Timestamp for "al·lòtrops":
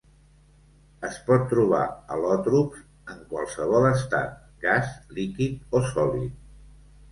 2.15-2.81